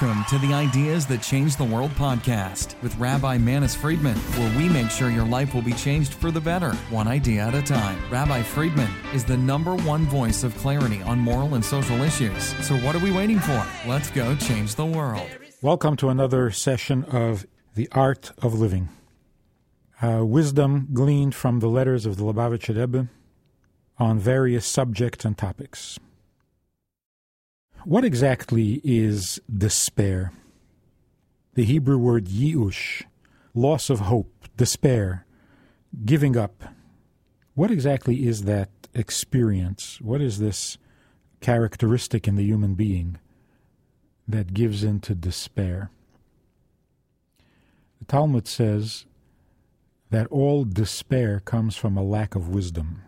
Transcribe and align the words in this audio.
Welcome 0.00 0.24
to 0.26 0.46
the 0.46 0.54
Ideas 0.54 1.06
That 1.06 1.22
Change 1.22 1.56
the 1.56 1.64
World 1.64 1.90
podcast 1.92 2.80
with 2.82 2.96
Rabbi 2.98 3.36
Manis 3.36 3.74
Friedman, 3.74 4.16
where 4.16 4.56
we 4.56 4.68
make 4.68 4.90
sure 4.90 5.10
your 5.10 5.26
life 5.26 5.52
will 5.54 5.62
be 5.62 5.72
changed 5.72 6.14
for 6.14 6.30
the 6.30 6.40
better, 6.40 6.72
one 6.90 7.08
idea 7.08 7.42
at 7.42 7.56
a 7.56 7.62
time. 7.62 7.98
Rabbi 8.08 8.42
Friedman 8.42 8.92
is 9.12 9.24
the 9.24 9.36
number 9.36 9.74
one 9.74 10.04
voice 10.04 10.44
of 10.44 10.56
clarity 10.58 11.02
on 11.02 11.18
moral 11.18 11.54
and 11.54 11.64
social 11.64 12.00
issues. 12.02 12.54
So, 12.64 12.76
what 12.76 12.94
are 12.94 13.00
we 13.00 13.10
waiting 13.10 13.40
for? 13.40 13.66
Let's 13.88 14.08
go 14.10 14.36
change 14.36 14.76
the 14.76 14.86
world. 14.86 15.28
Welcome 15.62 15.96
to 15.96 16.10
another 16.10 16.52
session 16.52 17.02
of 17.06 17.44
The 17.74 17.88
Art 17.90 18.30
of 18.38 18.54
Living. 18.54 18.90
Uh, 20.00 20.24
wisdom 20.24 20.90
gleaned 20.92 21.34
from 21.34 21.58
the 21.58 21.68
letters 21.68 22.06
of 22.06 22.18
the 22.18 22.22
Lubavitcher 22.22 22.78
Rebbe 22.78 23.08
on 23.98 24.20
various 24.20 24.64
subjects 24.64 25.24
and 25.24 25.36
topics. 25.36 25.98
What 27.84 28.04
exactly 28.04 28.80
is 28.84 29.40
despair? 29.52 30.32
The 31.54 31.64
Hebrew 31.64 31.96
word 31.96 32.26
yiush, 32.26 33.04
loss 33.54 33.88
of 33.88 34.00
hope, 34.00 34.46
despair, 34.56 35.24
giving 36.04 36.36
up. 36.36 36.64
What 37.54 37.70
exactly 37.70 38.26
is 38.26 38.42
that 38.42 38.68
experience? 38.94 40.00
What 40.00 40.20
is 40.20 40.38
this 40.38 40.76
characteristic 41.40 42.26
in 42.26 42.36
the 42.36 42.44
human 42.44 42.74
being 42.74 43.18
that 44.26 44.54
gives 44.54 44.82
into 44.82 45.14
despair? 45.14 45.90
The 48.00 48.04
Talmud 48.06 48.48
says 48.48 49.06
that 50.10 50.26
all 50.28 50.64
despair 50.64 51.40
comes 51.40 51.76
from 51.76 51.96
a 51.96 52.02
lack 52.02 52.34
of 52.34 52.48
wisdom. 52.48 53.02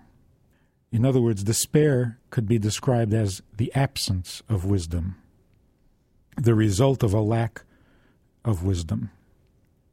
In 0.93 1.05
other 1.05 1.21
words, 1.21 1.45
despair 1.45 2.19
could 2.31 2.49
be 2.49 2.59
described 2.59 3.15
as 3.15 3.43
the 3.57 3.73
absence 3.75 4.43
of 4.49 4.65
wisdom, 4.65 5.17
the 6.37 6.55
result 6.55 7.03
of 7.03 7.15
a 7.15 7.21
lack 7.21 7.63
of 8.45 8.65
wisdom. 8.65 9.11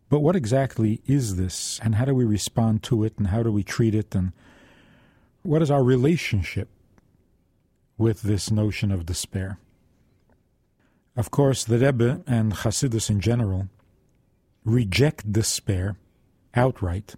But 0.09 0.21
what 0.21 0.35
exactly 0.35 1.01
is 1.05 1.35
this, 1.35 1.79
and 1.83 1.95
how 1.95 2.05
do 2.05 2.15
we 2.15 2.25
respond 2.25 2.81
to 2.83 3.03
it, 3.03 3.13
and 3.17 3.27
how 3.27 3.43
do 3.43 3.51
we 3.51 3.63
treat 3.63 3.93
it, 3.93 4.15
and 4.15 4.31
what 5.43 5.61
is 5.61 5.69
our 5.69 5.83
relationship 5.83 6.69
with 7.97 8.21
this 8.21 8.49
notion 8.49 8.91
of 8.91 9.05
despair? 9.05 9.59
Of 11.15 11.29
course, 11.29 11.63
the 11.63 11.79
Rebbe 11.79 12.21
and 12.25 12.53
Hasidus 12.53 13.09
in 13.09 13.21
general 13.21 13.69
reject 14.63 15.31
despair 15.31 15.97
outright. 16.55 17.15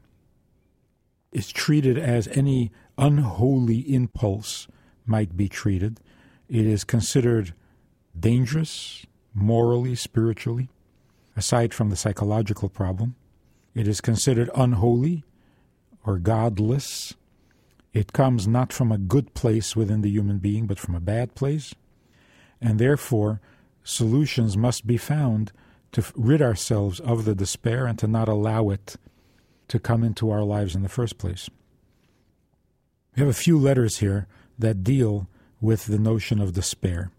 It's 1.39 1.53
treated 1.53 1.97
as 1.97 2.27
any 2.27 2.69
unholy 2.97 3.79
impulse 3.95 4.67
might 5.05 5.37
be 5.37 5.47
treated. 5.47 6.01
It 6.49 6.65
is 6.65 6.83
considered 6.83 7.53
dangerous, 8.19 9.05
morally, 9.33 9.95
spiritually, 9.95 10.67
aside 11.37 11.73
from 11.73 11.91
the 11.91 11.95
psychological 11.95 12.67
problem. 12.67 13.15
It 13.73 13.87
is 13.87 14.01
considered 14.01 14.49
unholy 14.53 15.23
or 16.05 16.19
godless. 16.19 17.13
It 17.93 18.11
comes 18.11 18.45
not 18.45 18.73
from 18.73 18.91
a 18.91 18.97
good 18.97 19.33
place 19.33 19.77
within 19.77 20.01
the 20.01 20.11
human 20.11 20.39
being, 20.39 20.67
but 20.67 20.77
from 20.77 20.93
a 20.93 20.99
bad 20.99 21.35
place. 21.35 21.73
And 22.59 22.79
therefore, 22.79 23.39
solutions 23.81 24.57
must 24.57 24.85
be 24.85 24.97
found 24.97 25.53
to 25.93 26.03
rid 26.17 26.41
ourselves 26.41 26.99
of 26.99 27.23
the 27.23 27.33
despair 27.33 27.85
and 27.85 27.97
to 27.99 28.07
not 28.07 28.27
allow 28.27 28.71
it 28.71 28.97
to 29.69 29.79
come 29.79 30.03
into 30.03 30.29
our 30.29 30.43
lives 30.43 30.75
in 30.75 30.83
the 30.83 30.89
first 30.89 31.17
place. 31.17 31.49
We 33.15 33.21
have 33.21 33.29
a 33.29 33.33
few 33.33 33.57
letters 33.57 33.97
here 33.97 34.27
that 34.57 34.83
deal 34.83 35.27
with 35.61 35.85
the 35.85 35.99
notion 35.99 36.39
of 36.39 36.53
despair. 36.53 37.11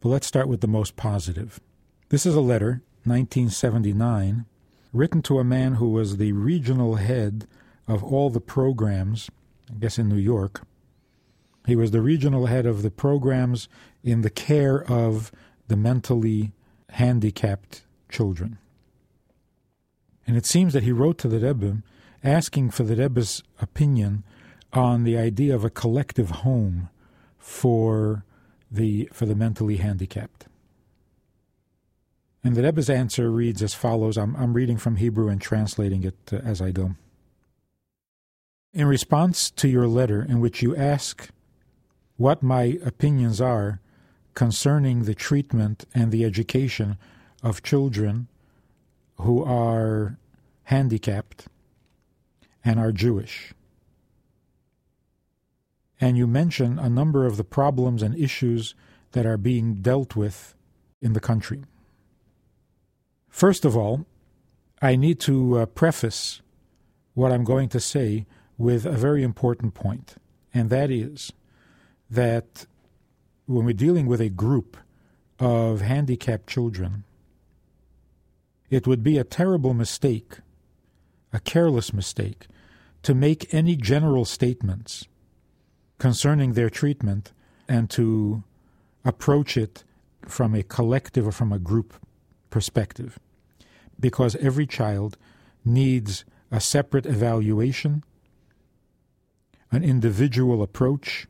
But 0.00 0.10
let's 0.10 0.26
start 0.26 0.48
with 0.48 0.60
the 0.60 0.66
most 0.66 0.96
positive. 0.96 1.60
This 2.08 2.26
is 2.26 2.34
a 2.34 2.40
letter, 2.40 2.82
1979, 3.04 4.46
written 4.92 5.22
to 5.22 5.38
a 5.38 5.44
man 5.44 5.74
who 5.74 5.90
was 5.90 6.16
the 6.16 6.32
regional 6.32 6.96
head 6.96 7.46
of 7.88 8.02
all 8.04 8.30
the 8.30 8.40
programs, 8.40 9.30
I 9.70 9.78
guess 9.78 9.98
in 9.98 10.08
New 10.08 10.16
York. 10.16 10.62
He 11.66 11.76
was 11.76 11.92
the 11.92 12.02
regional 12.02 12.46
head 12.46 12.66
of 12.66 12.82
the 12.82 12.90
programs 12.90 13.68
in 14.02 14.22
the 14.22 14.30
care 14.30 14.82
of 14.90 15.30
the 15.68 15.76
mentally 15.76 16.52
handicapped 16.90 17.82
children. 18.08 18.58
And 20.26 20.36
it 20.36 20.46
seems 20.46 20.72
that 20.72 20.82
he 20.82 20.92
wrote 20.92 21.18
to 21.18 21.28
the 21.28 21.38
Rebbe 21.38 21.82
asking 22.24 22.70
for 22.70 22.84
the 22.84 22.96
Rebbe's 22.96 23.42
opinion 23.60 24.24
on 24.72 25.04
the 25.04 25.16
idea 25.18 25.54
of 25.54 25.64
a 25.64 25.70
collective 25.70 26.30
home 26.30 26.88
for 27.38 28.24
the 28.70 29.08
for 29.12 29.26
the 29.26 29.34
mentally 29.34 29.76
handicapped. 29.76 30.46
And 32.44 32.56
the 32.56 32.62
Rebbe's 32.62 32.90
answer 32.90 33.30
reads 33.30 33.62
as 33.62 33.74
follows. 33.74 34.16
I'm, 34.16 34.34
I'm 34.36 34.54
reading 34.54 34.76
from 34.76 34.96
Hebrew 34.96 35.28
and 35.28 35.40
translating 35.40 36.02
it 36.02 36.16
uh, 36.32 36.36
as 36.36 36.60
I 36.60 36.72
go. 36.72 36.96
In 38.72 38.86
response 38.86 39.50
to 39.52 39.68
your 39.68 39.86
letter, 39.86 40.22
in 40.22 40.40
which 40.40 40.62
you 40.62 40.74
ask 40.74 41.28
what 42.16 42.42
my 42.42 42.78
opinions 42.84 43.40
are 43.40 43.80
concerning 44.34 45.02
the 45.02 45.14
treatment 45.14 45.84
and 45.94 46.10
the 46.10 46.24
education 46.24 46.96
of 47.42 47.62
children 47.62 48.28
who 49.16 49.44
are 49.44 50.16
handicapped 50.64 51.48
and 52.64 52.78
are 52.78 52.92
Jewish 52.92 53.54
and 56.02 56.18
you 56.18 56.26
mention 56.26 56.80
a 56.80 56.90
number 56.90 57.26
of 57.26 57.36
the 57.36 57.44
problems 57.44 58.02
and 58.02 58.18
issues 58.18 58.74
that 59.12 59.24
are 59.24 59.36
being 59.36 59.76
dealt 59.76 60.16
with 60.16 60.56
in 61.00 61.12
the 61.12 61.20
country. 61.20 61.62
First 63.28 63.64
of 63.64 63.76
all, 63.76 64.04
I 64.82 64.96
need 64.96 65.20
to 65.20 65.60
uh, 65.60 65.66
preface 65.66 66.42
what 67.14 67.30
I'm 67.30 67.44
going 67.44 67.68
to 67.68 67.78
say 67.78 68.26
with 68.58 68.84
a 68.84 68.90
very 69.06 69.22
important 69.22 69.74
point, 69.74 70.16
and 70.52 70.70
that 70.70 70.90
is 70.90 71.32
that 72.10 72.66
when 73.46 73.64
we're 73.64 73.72
dealing 73.72 74.06
with 74.06 74.20
a 74.20 74.28
group 74.28 74.76
of 75.38 75.82
handicapped 75.82 76.48
children, 76.48 77.04
it 78.70 78.88
would 78.88 79.04
be 79.04 79.18
a 79.18 79.24
terrible 79.24 79.72
mistake, 79.72 80.38
a 81.32 81.38
careless 81.38 81.92
mistake, 81.92 82.48
to 83.02 83.14
make 83.14 83.52
any 83.52 83.76
general 83.76 84.24
statements 84.24 85.06
concerning 85.98 86.52
their 86.52 86.70
treatment 86.70 87.32
and 87.68 87.90
to 87.90 88.42
approach 89.04 89.56
it 89.56 89.84
from 90.26 90.54
a 90.54 90.62
collective 90.62 91.26
or 91.26 91.32
from 91.32 91.52
a 91.52 91.58
group 91.58 91.94
perspective. 92.50 93.18
Because 93.98 94.36
every 94.36 94.66
child 94.66 95.16
needs 95.64 96.24
a 96.50 96.60
separate 96.60 97.06
evaluation, 97.06 98.04
an 99.70 99.82
individual 99.82 100.62
approach, 100.62 101.26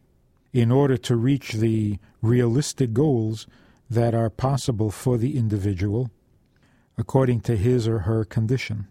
in 0.52 0.70
order 0.70 0.96
to 0.98 1.16
reach 1.16 1.52
the 1.52 1.98
realistic 2.20 2.92
goals 2.92 3.46
that 3.88 4.14
are 4.14 4.30
possible 4.30 4.90
for 4.90 5.16
the 5.16 5.36
individual 5.36 6.10
according 6.98 7.40
to 7.40 7.56
his 7.56 7.88
or 7.88 8.00
her 8.00 8.24
condition. 8.24 8.88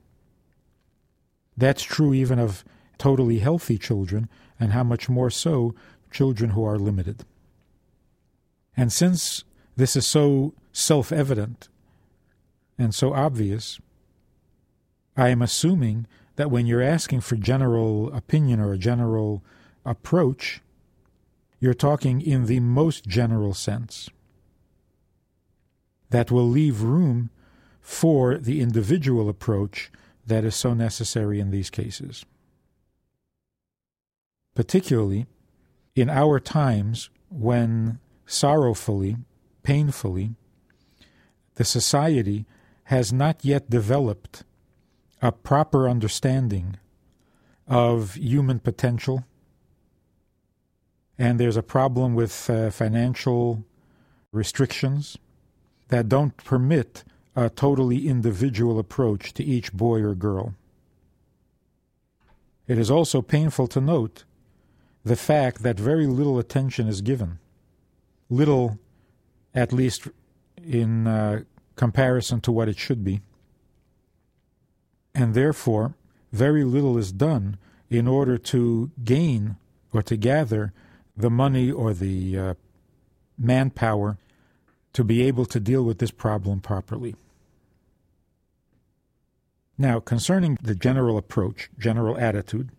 That's 1.57 1.83
true 1.83 2.13
even 2.13 2.39
of 2.39 2.63
totally 2.97 3.39
healthy 3.39 3.79
children, 3.79 4.29
and 4.59 4.73
how 4.73 4.83
much 4.83 5.09
more 5.09 5.31
so 5.31 5.73
children 6.11 6.51
who 6.51 6.63
are 6.63 6.77
limited. 6.77 7.25
And 8.77 8.93
since 8.93 9.43
this 9.75 9.95
is 9.95 10.05
so 10.05 10.53
self 10.71 11.11
evident 11.11 11.67
and 12.77 12.93
so 12.93 13.13
obvious, 13.13 13.79
I 15.17 15.29
am 15.29 15.41
assuming 15.41 16.05
that 16.35 16.51
when 16.51 16.67
you're 16.67 16.81
asking 16.81 17.21
for 17.21 17.35
general 17.35 18.13
opinion 18.13 18.59
or 18.59 18.71
a 18.73 18.77
general 18.77 19.43
approach, 19.83 20.61
you're 21.59 21.73
talking 21.73 22.21
in 22.21 22.45
the 22.45 22.59
most 22.59 23.05
general 23.07 23.55
sense. 23.55 24.09
That 26.11 26.29
will 26.29 26.47
leave 26.47 26.83
room 26.83 27.31
for 27.81 28.37
the 28.37 28.61
individual 28.61 29.27
approach 29.27 29.91
that 30.25 30.43
is 30.43 30.55
so 30.55 30.73
necessary 30.73 31.39
in 31.39 31.51
these 31.51 31.69
cases. 31.69 32.25
Particularly 34.55 35.27
in 35.95 36.09
our 36.09 36.39
times 36.39 37.09
when 37.29 37.99
sorrowfully, 38.25 39.17
painfully, 39.63 40.31
the 41.55 41.65
society 41.65 42.45
has 42.85 43.11
not 43.11 43.43
yet 43.43 43.69
developed 43.69 44.43
a 45.21 45.31
proper 45.31 45.87
understanding 45.87 46.77
of 47.67 48.15
human 48.15 48.59
potential, 48.59 49.25
and 51.17 51.39
there's 51.39 51.57
a 51.57 51.63
problem 51.63 52.15
with 52.15 52.49
uh, 52.49 52.69
financial 52.71 53.63
restrictions 54.31 55.17
that 55.89 56.09
don't 56.09 56.35
permit 56.37 57.03
a 57.35 57.49
totally 57.49 58.07
individual 58.07 58.79
approach 58.79 59.33
to 59.33 59.43
each 59.43 59.73
boy 59.73 60.01
or 60.01 60.15
girl. 60.15 60.53
It 62.67 62.77
is 62.77 62.91
also 62.91 63.21
painful 63.21 63.67
to 63.67 63.81
note 63.81 64.23
the 65.03 65.15
fact 65.15 65.63
that 65.63 65.79
very 65.79 66.07
little 66.07 66.37
attention 66.39 66.87
is 66.87 67.01
given. 67.01 67.39
Little, 68.29 68.79
at 69.53 69.73
least 69.73 70.07
in 70.57 71.07
uh, 71.07 71.41
comparison 71.75 72.41
to 72.41 72.51
what 72.51 72.69
it 72.69 72.77
should 72.77 73.03
be. 73.03 73.21
And 75.13 75.33
therefore, 75.33 75.95
very 76.31 76.63
little 76.63 76.97
is 76.97 77.11
done 77.11 77.57
in 77.89 78.07
order 78.07 78.37
to 78.37 78.91
gain 79.03 79.57
or 79.91 80.01
to 80.03 80.15
gather 80.15 80.71
the 81.17 81.29
money 81.29 81.69
or 81.69 81.93
the 81.93 82.37
uh, 82.37 82.53
manpower 83.37 84.17
to 84.93 85.03
be 85.03 85.23
able 85.23 85.45
to 85.45 85.59
deal 85.59 85.83
with 85.83 85.99
this 85.99 86.11
problem 86.11 86.59
properly. 86.59 87.15
Now, 89.77 89.99
concerning 89.99 90.57
the 90.61 90.75
general 90.75 91.17
approach, 91.17 91.69
general 91.79 92.17
attitude, 92.17 92.69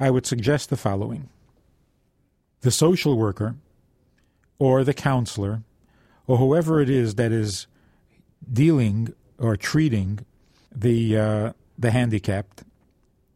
I 0.00 0.10
would 0.10 0.26
suggest 0.26 0.70
the 0.70 0.76
following 0.76 1.28
the 2.62 2.70
social 2.70 3.18
worker 3.18 3.56
or 4.58 4.84
the 4.84 4.94
counselor 4.94 5.62
or 6.26 6.38
whoever 6.38 6.80
it 6.80 6.88
is 6.88 7.16
that 7.16 7.30
is 7.30 7.66
dealing 8.50 9.12
or 9.38 9.56
treating 9.56 10.20
the 10.74 11.16
uh, 11.16 11.52
the 11.78 11.90
handicapped 11.90 12.64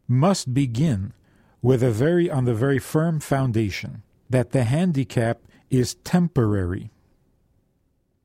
must 0.07 0.53
begin 0.53 1.13
with 1.61 1.83
a 1.83 1.91
very 1.91 2.29
on 2.29 2.45
the 2.45 2.55
very 2.55 2.79
firm 2.79 3.19
foundation 3.19 4.01
that 4.29 4.51
the 4.51 4.63
handicap 4.63 5.39
is 5.69 5.93
temporary 6.03 6.89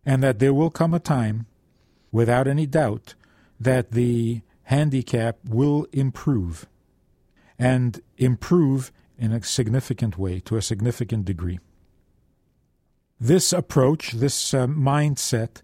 and 0.04 0.22
that 0.22 0.38
there 0.38 0.54
will 0.54 0.70
come 0.70 0.94
a 0.94 1.00
time 1.00 1.46
without 2.12 2.46
any 2.46 2.66
doubt 2.66 3.14
that 3.58 3.92
the 3.92 4.42
handicap 4.64 5.38
will 5.48 5.86
improve 5.92 6.66
and 7.58 8.00
improve 8.18 8.92
in 9.18 9.32
a 9.32 9.42
significant 9.42 10.18
way 10.18 10.40
to 10.40 10.56
a 10.56 10.62
significant 10.62 11.24
degree 11.24 11.58
this 13.20 13.52
approach 13.52 14.12
this 14.12 14.52
uh, 14.52 14.66
mindset 14.66 15.62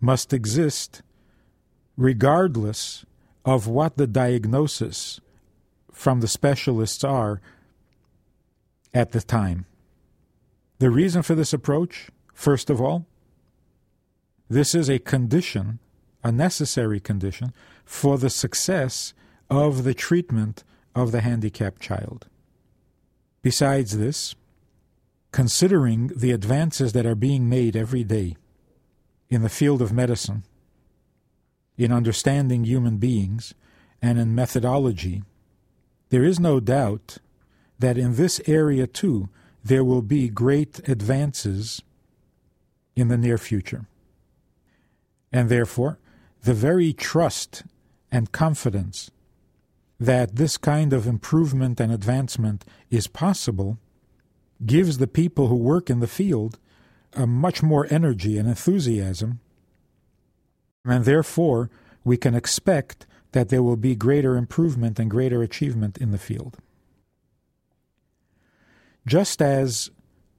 must 0.00 0.32
exist 0.32 1.02
regardless 1.96 3.04
of 3.44 3.66
what 3.66 3.96
the 3.96 4.06
diagnosis 4.06 5.20
from 5.90 6.20
the 6.20 6.28
specialists 6.28 7.02
are 7.02 7.40
at 8.92 9.12
the 9.12 9.20
time. 9.20 9.64
The 10.78 10.90
reason 10.90 11.22
for 11.22 11.34
this 11.34 11.52
approach, 11.52 12.08
first 12.34 12.68
of 12.68 12.80
all, 12.80 13.06
this 14.48 14.74
is 14.74 14.88
a 14.88 14.98
condition, 14.98 15.78
a 16.22 16.30
necessary 16.30 17.00
condition, 17.00 17.52
for 17.84 18.18
the 18.18 18.30
success 18.30 19.12
of 19.50 19.84
the 19.84 19.94
treatment 19.94 20.64
of 20.94 21.12
the 21.12 21.20
handicapped 21.20 21.80
child. 21.80 22.26
Besides 23.42 23.98
this, 23.98 24.34
considering 25.32 26.10
the 26.16 26.32
advances 26.32 26.92
that 26.92 27.06
are 27.06 27.14
being 27.14 27.48
made 27.48 27.76
every 27.76 28.04
day 28.04 28.36
in 29.28 29.42
the 29.42 29.48
field 29.48 29.82
of 29.82 29.92
medicine, 29.92 30.44
in 31.76 31.92
understanding 31.92 32.64
human 32.64 32.96
beings, 32.96 33.54
and 34.00 34.18
in 34.18 34.34
methodology, 34.34 35.22
there 36.08 36.24
is 36.24 36.40
no 36.40 36.60
doubt 36.60 37.18
that 37.78 37.98
in 37.98 38.14
this 38.14 38.40
area 38.46 38.86
too 38.86 39.28
there 39.62 39.84
will 39.84 40.02
be 40.02 40.28
great 40.28 40.88
advances 40.88 41.82
in 42.94 43.08
the 43.08 43.18
near 43.18 43.36
future. 43.36 43.86
And 45.36 45.50
therefore, 45.50 45.98
the 46.44 46.54
very 46.54 46.94
trust 46.94 47.64
and 48.10 48.32
confidence 48.32 49.10
that 50.00 50.36
this 50.36 50.56
kind 50.56 50.94
of 50.94 51.06
improvement 51.06 51.78
and 51.78 51.92
advancement 51.92 52.64
is 52.88 53.06
possible 53.06 53.78
gives 54.64 54.96
the 54.96 55.06
people 55.06 55.48
who 55.48 55.56
work 55.56 55.90
in 55.90 56.00
the 56.00 56.06
field 56.06 56.58
a 57.12 57.26
much 57.26 57.62
more 57.62 57.86
energy 57.90 58.38
and 58.38 58.48
enthusiasm, 58.48 59.40
and 60.86 61.04
therefore 61.04 61.68
we 62.02 62.16
can 62.16 62.34
expect 62.34 63.06
that 63.32 63.50
there 63.50 63.62
will 63.62 63.76
be 63.76 63.94
greater 63.94 64.38
improvement 64.38 64.98
and 64.98 65.10
greater 65.10 65.42
achievement 65.42 65.98
in 65.98 66.12
the 66.12 66.24
field. 66.28 66.56
Just 69.06 69.42
as 69.42 69.90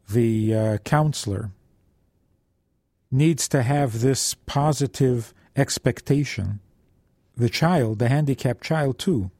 the 0.09 0.55
uh, 0.55 0.77
counselor 0.79 1.51
needs 3.11 3.47
to 3.49 3.63
have 3.63 4.01
this 4.01 4.33
positive 4.45 5.33
expectation, 5.55 6.59
the 7.35 7.49
child, 7.49 7.99
the 7.99 8.09
handicapped 8.09 8.63
child 8.63 8.97
too, 8.99 9.31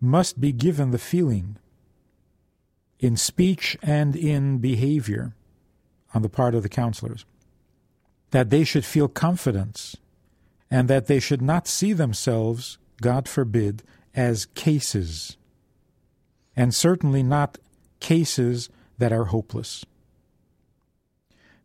must 0.00 0.40
be 0.40 0.52
given 0.52 0.90
the 0.90 0.98
feeling 0.98 1.56
in 2.98 3.16
speech 3.16 3.76
and 3.82 4.16
in 4.16 4.58
behavior 4.58 5.34
on 6.14 6.22
the 6.22 6.28
part 6.28 6.54
of 6.54 6.62
the 6.62 6.68
counselors 6.68 7.24
that 8.32 8.50
they 8.50 8.64
should 8.64 8.84
feel 8.84 9.08
confidence 9.08 9.96
and 10.70 10.88
that 10.88 11.06
they 11.06 11.20
should 11.20 11.42
not 11.42 11.68
see 11.68 11.92
themselves, 11.92 12.78
God 13.00 13.28
forbid, 13.28 13.82
as 14.14 14.46
cases, 14.46 15.36
and 16.56 16.74
certainly 16.74 17.22
not 17.22 17.58
cases 18.00 18.70
that 18.98 19.12
are 19.12 19.26
hopeless. 19.26 19.84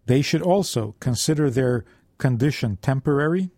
They 0.08 0.22
should 0.22 0.42
also 0.42 0.96
consider 1.02 1.50
their 1.50 1.84
condition 2.18 2.78
temporary, 2.82 3.52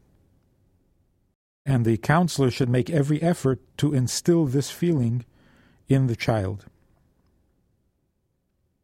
and 1.63 1.85
the 1.85 1.97
counselor 1.97 2.49
should 2.49 2.69
make 2.69 2.89
every 2.89 3.21
effort 3.21 3.61
to 3.77 3.93
instill 3.93 4.45
this 4.45 4.71
feeling 4.71 5.25
in 5.87 6.07
the 6.07 6.15
child. 6.15 6.65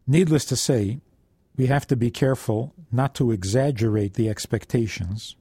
Needless 0.05 0.45
to 0.45 0.55
say, 0.55 0.99
we 1.57 1.65
have 1.65 1.87
to 1.87 1.95
be 1.95 2.11
careful 2.11 2.75
not 2.91 3.15
to 3.15 3.31
exaggerate 3.31 4.13
the 4.13 4.29
expectations 4.29 5.35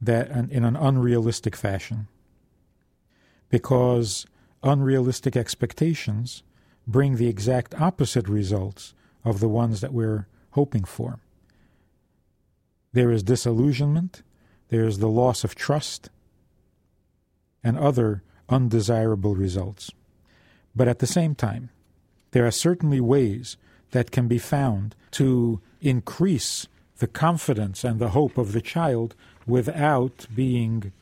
that 0.00 0.30
in 0.30 0.64
an 0.64 0.76
unrealistic 0.76 1.56
fashion 1.56 2.06
because 3.48 4.26
unrealistic 4.62 5.36
expectations 5.36 6.44
bring 6.86 7.16
the 7.16 7.28
exact 7.28 7.74
opposite 7.80 8.28
results 8.28 8.94
of 9.24 9.40
the 9.40 9.48
ones 9.48 9.80
that 9.80 9.92
we're 9.92 10.26
hoping 10.52 10.84
for. 10.84 11.18
There 12.92 13.10
is 13.10 13.22
disillusionment, 13.22 14.22
there 14.68 14.84
is 14.84 14.98
the 14.98 15.08
loss 15.08 15.44
of 15.44 15.54
trust, 15.54 16.10
and 17.64 17.78
other 17.78 18.22
undesirable 18.48 19.34
results. 19.34 19.90
But 20.74 20.88
at 20.88 20.98
the 20.98 21.06
same 21.06 21.34
time, 21.34 21.70
there 22.32 22.46
are 22.46 22.50
certainly 22.50 23.00
ways 23.00 23.56
that 23.90 24.10
can 24.10 24.28
be 24.28 24.38
found 24.38 24.94
to 25.12 25.60
increase 25.80 26.66
the 26.98 27.06
confidence 27.06 27.84
and 27.84 27.98
the 27.98 28.10
hope 28.10 28.38
of 28.38 28.52
the 28.52 28.60
child 28.60 29.14
without 29.46 30.26
being 30.34 30.92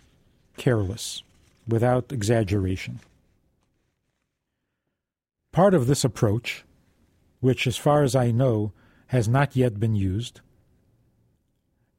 careless, 0.57 1.23
without 1.67 2.13
exaggeration. 2.13 3.01
Part 5.53 5.75
of 5.75 5.87
this 5.87 6.05
approach, 6.05 6.65
which, 7.41 7.67
as 7.67 7.77
far 7.77 8.03
as 8.03 8.15
I 8.15 8.31
know, 8.31 8.73
has 9.11 9.29
not 9.29 9.57
yet 9.57 9.81
been 9.81 9.97
used, 9.97 10.41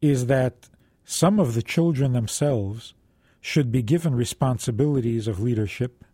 is 0.01 0.27
that 0.27 0.69
some 1.03 1.41
of 1.41 1.55
the 1.55 1.61
children 1.61 2.13
themselves 2.13 2.93
should 3.41 3.69
be 3.69 3.81
given 3.81 4.15
responsibilities 4.15 5.27
of 5.27 5.41
leadership 5.41 6.05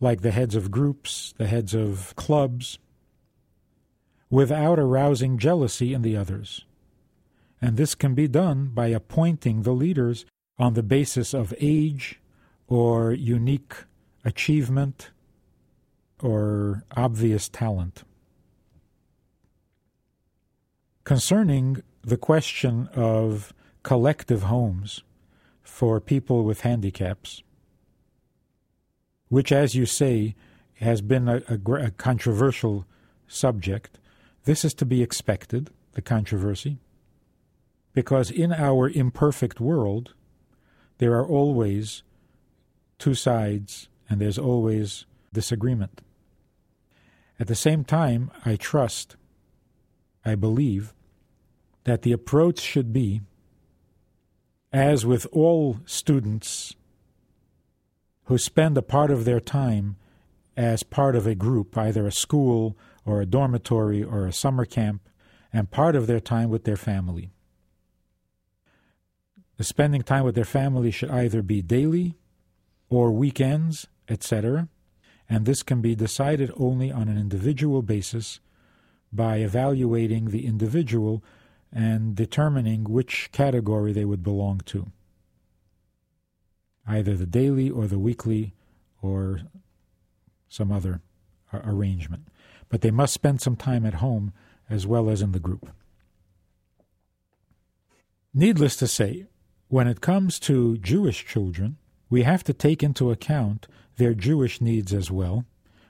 like 0.00 0.22
the 0.22 0.32
heads 0.32 0.56
of 0.56 0.72
groups, 0.72 1.32
the 1.38 1.46
heads 1.46 1.74
of 1.74 2.12
clubs, 2.16 2.80
without 4.28 4.80
arousing 4.80 5.38
jealousy 5.38 5.94
in 5.94 6.02
the 6.02 6.16
others. 6.16 6.64
And 7.62 7.76
this 7.76 7.94
can 7.94 8.16
be 8.16 8.26
done 8.26 8.70
by 8.74 8.88
appointing 8.88 9.62
the 9.62 9.70
leaders 9.74 10.26
on 10.58 10.74
the 10.74 10.82
basis 10.82 11.32
of 11.32 11.54
age 11.60 12.20
or 12.66 13.12
unique 13.12 13.74
achievement 14.24 15.10
or 16.20 16.82
obvious 16.96 17.48
talent. 17.48 18.02
Concerning 21.10 21.82
the 22.02 22.16
question 22.16 22.88
of 22.94 23.52
collective 23.82 24.44
homes 24.44 25.02
for 25.60 26.00
people 26.00 26.44
with 26.44 26.60
handicaps, 26.60 27.42
which, 29.28 29.50
as 29.50 29.74
you 29.74 29.86
say, 29.86 30.36
has 30.74 31.00
been 31.00 31.28
a, 31.28 31.42
a, 31.48 31.72
a 31.72 31.90
controversial 31.90 32.86
subject. 33.26 33.98
This 34.44 34.64
is 34.64 34.72
to 34.74 34.86
be 34.86 35.02
expected, 35.02 35.70
the 35.94 36.00
controversy, 36.00 36.78
because 37.92 38.30
in 38.30 38.52
our 38.52 38.88
imperfect 38.88 39.58
world, 39.58 40.14
there 40.98 41.14
are 41.14 41.26
always 41.26 42.04
two 43.00 43.14
sides 43.14 43.88
and 44.08 44.20
there's 44.20 44.38
always 44.38 45.06
disagreement. 45.32 46.02
At 47.40 47.48
the 47.48 47.56
same 47.56 47.82
time, 47.82 48.30
I 48.46 48.54
trust, 48.54 49.16
I 50.24 50.36
believe, 50.36 50.94
that 51.84 52.02
the 52.02 52.12
approach 52.12 52.60
should 52.60 52.92
be, 52.92 53.20
as 54.72 55.04
with 55.04 55.26
all 55.32 55.80
students 55.84 56.74
who 58.24 58.38
spend 58.38 58.78
a 58.78 58.82
part 58.82 59.10
of 59.10 59.24
their 59.24 59.40
time 59.40 59.96
as 60.56 60.82
part 60.82 61.16
of 61.16 61.26
a 61.26 61.34
group, 61.34 61.76
either 61.76 62.06
a 62.06 62.12
school 62.12 62.76
or 63.04 63.20
a 63.20 63.26
dormitory 63.26 64.02
or 64.02 64.26
a 64.26 64.32
summer 64.32 64.64
camp, 64.64 65.08
and 65.52 65.70
part 65.70 65.96
of 65.96 66.06
their 66.06 66.20
time 66.20 66.50
with 66.50 66.64
their 66.64 66.76
family. 66.76 67.30
The 69.56 69.64
spending 69.64 70.02
time 70.02 70.24
with 70.24 70.34
their 70.34 70.44
family 70.44 70.90
should 70.90 71.10
either 71.10 71.42
be 71.42 71.60
daily 71.60 72.16
or 72.88 73.10
weekends, 73.10 73.86
etc., 74.08 74.68
and 75.28 75.46
this 75.46 75.62
can 75.62 75.80
be 75.80 75.94
decided 75.94 76.50
only 76.56 76.90
on 76.90 77.08
an 77.08 77.16
individual 77.16 77.82
basis 77.82 78.40
by 79.12 79.36
evaluating 79.36 80.26
the 80.26 80.46
individual 80.46 81.22
and 81.72 82.14
determining 82.14 82.84
which 82.84 83.30
category 83.32 83.92
they 83.92 84.04
would 84.04 84.22
belong 84.22 84.60
to 84.66 84.90
either 86.86 87.16
the 87.16 87.26
daily 87.26 87.70
or 87.70 87.86
the 87.86 87.98
weekly 87.98 88.54
or 89.00 89.42
some 90.48 90.72
other 90.72 91.00
arrangement. 91.52 92.26
But 92.68 92.80
they 92.80 92.90
must 92.90 93.14
spend 93.14 93.40
some 93.40 93.56
time 93.56 93.86
at 93.86 93.94
home 93.94 94.32
as 94.68 94.86
well 94.86 95.08
as 95.08 95.22
in 95.22 95.32
the 95.32 95.40
group. 95.40 95.70
Needless 98.32 98.76
to 98.76 98.86
say, 98.86 99.26
when 99.68 99.86
it 99.86 100.00
comes 100.00 100.38
to 100.40 100.78
Jewish 100.78 101.26
children, 101.26 101.76
we 102.08 102.22
have 102.22 102.42
to 102.44 102.52
take 102.52 102.82
into 102.82 103.10
account 103.10 103.66
their 103.96 104.14
Jewish 104.14 104.60
needs 104.60 104.92
as 104.92 105.10
well, 105.10 105.44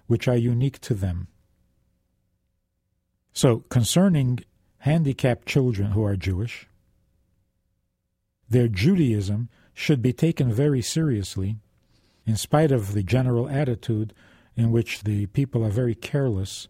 which 0.07 0.29
are 0.29 0.37
unique 0.37 0.81
to 0.83 0.95
them. 0.95 1.29
So, 3.33 3.61
concerning 3.69 4.41
handicapped 4.81 5.47
children 5.47 5.93
who 5.93 6.05
are 6.05 6.17
Jewish, 6.17 6.67
their 8.49 8.69
Judaism 8.69 9.49
should 9.75 10.03
be 10.03 10.13
taken 10.13 10.53
very 10.53 10.83
seriously, 10.83 11.57
in 12.27 12.37
spite 12.37 12.73
of 12.73 12.93
the 12.93 13.03
general 13.03 13.49
attitude 13.49 14.13
in 14.57 14.73
which 14.73 15.05
the 15.05 15.27
people 15.27 15.65
are 15.65 15.71
very 15.71 15.95
careless 15.95 16.69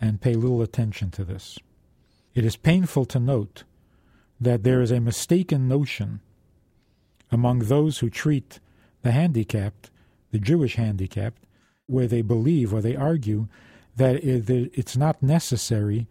and 0.00 0.20
pay 0.20 0.34
little 0.34 0.62
attention 0.62 1.10
to 1.10 1.24
this. 1.24 1.58
It 2.34 2.44
is 2.44 2.56
painful 2.56 3.04
to 3.06 3.20
note 3.20 3.64
that 4.40 4.62
there 4.62 4.80
is 4.80 4.90
a 4.90 5.00
mistaken 5.00 5.68
notion 5.68 6.20
among 7.30 7.60
those 7.60 7.98
who 7.98 8.10
treat 8.10 8.58
the 9.02 9.12
handicapped, 9.12 9.90
the 10.30 10.38
Jewish 10.38 10.76
handicapped, 10.76 11.44
where 11.86 12.06
they 12.06 12.22
believe 12.22 12.72
or 12.72 12.80
they 12.80 12.96
argue 12.96 13.48
that 13.96 14.20
it's 14.22 14.96
not 14.96 15.22
necessary 15.22 16.06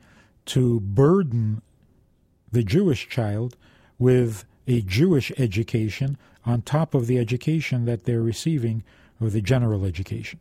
to 0.49 0.79
burden 0.79 1.61
the 2.51 2.63
Jewish 2.63 3.07
child 3.07 3.55
with 3.99 4.45
a 4.67 4.81
Jewish 4.81 5.31
education 5.37 6.17
on 6.43 6.63
top 6.63 6.95
of 6.95 7.05
the 7.05 7.19
education 7.19 7.85
that 7.85 8.05
they're 8.05 8.21
receiving 8.21 8.83
or 9.21 9.29
the 9.29 9.41
general 9.41 9.85
education. 9.85 10.39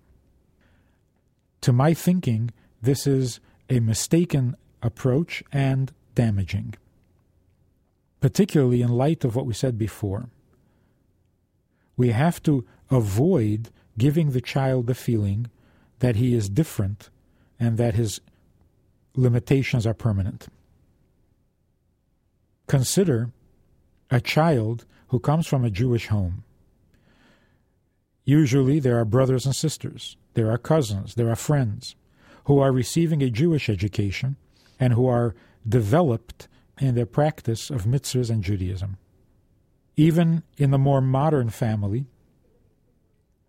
To 1.60 1.72
my 1.74 1.92
thinking, 1.92 2.52
this 2.80 3.06
is 3.06 3.40
a 3.68 3.80
mistaken 3.80 4.56
approach 4.82 5.42
and 5.52 5.92
damaging, 6.14 6.74
particularly 8.20 8.80
in 8.80 8.88
light 8.88 9.24
of 9.24 9.36
what 9.36 9.44
we 9.44 9.52
said 9.52 9.76
before. 9.76 10.30
We 11.98 12.10
have 12.12 12.42
to 12.44 12.64
avoid 12.90 13.68
giving 13.98 14.30
the 14.30 14.40
child 14.40 14.86
the 14.86 14.94
feeling 14.94 15.50
that 15.98 16.16
he 16.16 16.32
is 16.32 16.48
different 16.48 17.10
and 17.60 17.76
that 17.76 17.94
his 17.94 18.20
limitations 19.18 19.87
are 19.87 19.94
permanent. 19.94 20.46
Consider 22.68 23.30
a 24.10 24.20
child 24.20 24.84
who 25.08 25.18
comes 25.18 25.46
from 25.46 25.64
a 25.64 25.70
Jewish 25.70 26.06
home. 26.06 26.44
Usually 28.25 28.78
there 28.78 28.98
are 28.98 29.04
brothers 29.04 29.44
and 29.44 29.56
sisters, 29.56 30.16
there 30.34 30.50
are 30.50 30.58
cousins, 30.58 31.14
there 31.14 31.30
are 31.30 31.37
friends 31.37 31.96
who 32.44 32.58
are 32.60 32.72
receiving 32.72 33.22
a 33.22 33.30
Jewish 33.30 33.68
education 33.68 34.37
and 34.78 34.92
who 34.92 35.06
are 35.08 35.34
developed 35.68 36.46
in 36.78 36.94
their 36.94 37.06
practice 37.06 37.70
of 37.70 37.84
mitzvahs 37.84 38.30
and 38.30 38.44
Judaism. 38.44 38.98
Even 39.96 40.44
in 40.56 40.70
the 40.70 40.78
more 40.78 41.00
modern 41.00 41.50
family, 41.50 42.06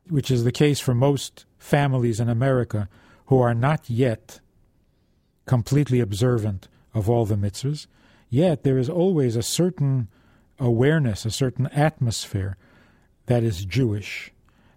which 0.07 0.31
is 0.31 0.43
the 0.43 0.51
case 0.51 0.79
for 0.79 0.95
most 0.95 1.45
families 1.59 2.19
in 2.19 2.27
America 2.27 2.89
who 3.27 3.39
are 3.39 3.53
not 3.53 3.89
yet 3.89 4.39
completely 5.49 5.99
observant 5.99 6.67
of 6.93 7.09
all 7.09 7.25
the 7.25 7.35
mitzvahs, 7.35 7.87
yet 8.29 8.61
there 8.61 8.77
is 8.77 8.87
always 8.87 9.35
a 9.35 9.41
certain 9.41 10.07
awareness, 10.59 11.25
a 11.25 11.31
certain 11.31 11.65
atmosphere 11.73 12.55
that 13.25 13.41
is 13.41 13.65
Jewish. 13.65 14.31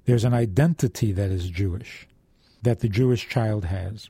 There's 0.06 0.24
an 0.24 0.32
identity 0.32 1.12
that 1.12 1.30
is 1.30 1.50
Jewish, 1.50 2.08
that 2.62 2.80
the 2.80 2.88
Jewish 2.88 3.28
child 3.28 3.66
has. 3.66 4.08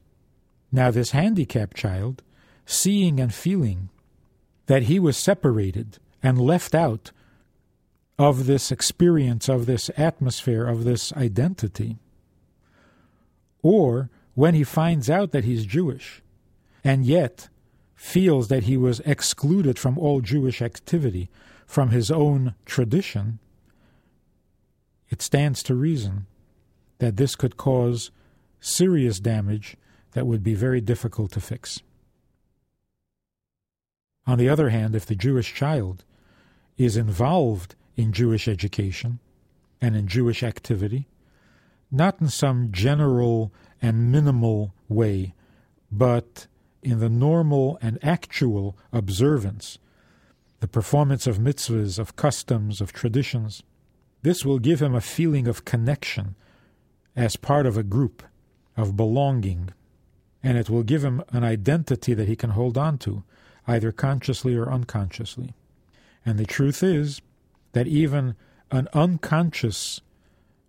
Now, 0.70 0.92
this 0.92 1.10
handicapped 1.10 1.76
child, 1.76 2.22
seeing 2.64 3.18
and 3.18 3.34
feeling 3.34 3.88
that 4.66 4.84
he 4.84 5.00
was 5.00 5.16
separated 5.16 5.98
and 6.22 6.40
left 6.40 6.76
out 6.76 7.10
of 8.20 8.46
this 8.46 8.70
experience, 8.70 9.48
of 9.48 9.66
this 9.66 9.90
atmosphere, 9.96 10.68
of 10.68 10.84
this 10.84 11.12
identity, 11.14 11.98
or 13.62 14.10
when 14.34 14.54
he 14.54 14.62
finds 14.62 15.10
out 15.10 15.32
that 15.32 15.42
he's 15.42 15.66
Jewish 15.66 16.22
and 16.84 17.04
yet 17.04 17.48
feels 17.94 18.48
that 18.48 18.64
he 18.64 18.76
was 18.76 19.00
excluded 19.00 19.78
from 19.78 19.98
all 19.98 20.20
Jewish 20.20 20.60
activity, 20.60 21.30
from 21.66 21.90
his 21.90 22.10
own 22.10 22.54
tradition, 22.66 23.38
it 25.08 25.22
stands 25.22 25.62
to 25.62 25.74
reason 25.74 26.26
that 26.98 27.16
this 27.16 27.36
could 27.36 27.56
cause 27.56 28.10
serious 28.60 29.20
damage 29.20 29.76
that 30.12 30.26
would 30.26 30.42
be 30.42 30.54
very 30.54 30.80
difficult 30.80 31.32
to 31.32 31.40
fix. 31.40 31.80
On 34.26 34.38
the 34.38 34.48
other 34.48 34.70
hand, 34.70 34.94
if 34.94 35.06
the 35.06 35.16
Jewish 35.16 35.54
child 35.54 36.04
is 36.76 36.96
involved 36.96 37.74
in 37.96 38.12
Jewish 38.12 38.48
education 38.48 39.18
and 39.80 39.96
in 39.96 40.06
Jewish 40.06 40.42
activity, 40.42 41.08
not 41.90 42.20
in 42.20 42.28
some 42.28 42.70
general 42.72 43.52
and 43.80 44.12
minimal 44.12 44.74
way, 44.88 45.34
but 45.90 46.46
in 46.82 46.98
the 46.98 47.08
normal 47.08 47.78
and 47.80 47.98
actual 48.02 48.76
observance 48.92 49.78
the 50.62 50.68
performance 50.68 51.26
of 51.26 51.38
mitzvahs, 51.38 51.98
of 51.98 52.14
customs, 52.14 52.80
of 52.80 52.92
traditions. 52.92 53.64
This 54.22 54.44
will 54.44 54.60
give 54.60 54.80
him 54.80 54.94
a 54.94 55.00
feeling 55.00 55.48
of 55.48 55.64
connection 55.64 56.36
as 57.16 57.34
part 57.34 57.66
of 57.66 57.76
a 57.76 57.82
group, 57.82 58.22
of 58.76 58.96
belonging, 58.96 59.70
and 60.40 60.56
it 60.56 60.70
will 60.70 60.84
give 60.84 61.02
him 61.02 61.20
an 61.30 61.42
identity 61.42 62.14
that 62.14 62.28
he 62.28 62.36
can 62.36 62.50
hold 62.50 62.78
on 62.78 62.96
to, 62.98 63.24
either 63.66 63.90
consciously 63.90 64.54
or 64.54 64.70
unconsciously. 64.70 65.52
And 66.24 66.38
the 66.38 66.46
truth 66.46 66.80
is 66.82 67.20
that 67.72 67.88
even 67.88 68.36
an 68.70 68.86
unconscious 68.92 70.00